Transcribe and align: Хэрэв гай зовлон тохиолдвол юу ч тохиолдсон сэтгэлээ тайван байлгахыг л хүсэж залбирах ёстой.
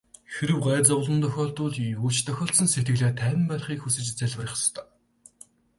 Хэрэв 0.35 0.57
гай 0.65 0.79
зовлон 0.89 1.19
тохиолдвол 1.23 1.75
юу 1.97 2.09
ч 2.15 2.17
тохиолдсон 2.27 2.67
сэтгэлээ 2.69 3.11
тайван 3.19 3.43
байлгахыг 3.49 3.79
л 3.79 3.83
хүсэж 3.83 4.05
залбирах 4.19 4.53
ёстой. 4.59 4.87